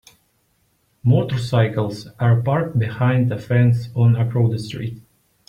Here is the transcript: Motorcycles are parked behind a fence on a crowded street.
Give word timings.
Motorcycles 1.03 2.07
are 2.19 2.41
parked 2.41 2.79
behind 2.79 3.31
a 3.31 3.37
fence 3.39 3.89
on 3.95 4.15
a 4.15 4.27
crowded 4.27 4.57
street. 4.59 4.99